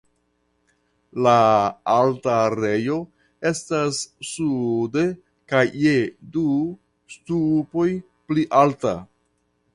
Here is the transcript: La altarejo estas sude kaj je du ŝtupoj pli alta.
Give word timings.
La 1.25 1.33
altarejo 1.95 2.95
estas 3.51 4.01
sude 4.31 5.05
kaj 5.55 5.63
je 5.83 5.93
du 6.37 6.49
ŝtupoj 7.19 7.89
pli 8.33 8.49
alta. 8.65 8.97